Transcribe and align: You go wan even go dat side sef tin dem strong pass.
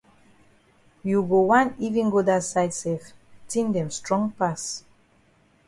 You 1.03 1.21
go 1.31 1.41
wan 1.51 1.67
even 1.87 2.05
go 2.13 2.19
dat 2.29 2.43
side 2.51 2.73
sef 2.81 3.03
tin 3.49 3.67
dem 3.75 3.89
strong 3.99 4.25
pass. 4.39 4.63